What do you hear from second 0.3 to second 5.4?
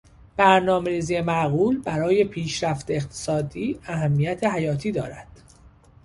برنامهریزی معقول برای پیشرفت اقتصادی اهمیت حیاتی دارد.